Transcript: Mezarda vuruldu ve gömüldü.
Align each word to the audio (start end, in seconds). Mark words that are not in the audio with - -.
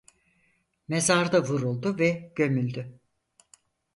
Mezarda 0.87 1.43
vuruldu 1.43 1.99
ve 1.99 2.31
gömüldü. 2.35 2.99